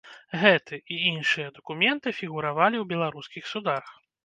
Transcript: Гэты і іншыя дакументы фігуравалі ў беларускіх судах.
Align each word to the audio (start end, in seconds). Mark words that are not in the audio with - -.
Гэты 0.43 0.79
і 0.95 0.97
іншыя 1.09 1.51
дакументы 1.59 2.15
фігуравалі 2.21 2.77
ў 2.83 2.91
беларускіх 2.95 3.43
судах. 3.55 3.97